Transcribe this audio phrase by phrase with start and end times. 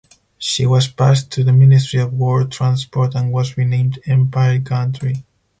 [0.39, 5.25] She was passed to the Ministry of War Transport and was renamed "Empire Gantry".